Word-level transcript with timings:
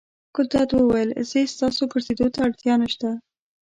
ګلداد 0.35 0.69
وویل: 0.73 1.09
ځئ 1.29 1.43
ستاسې 1.53 1.83
ګرځېدو 1.91 2.27
ته 2.33 2.39
اړتیا 2.47 2.73
نه 2.81 2.87
شته. 2.93 3.09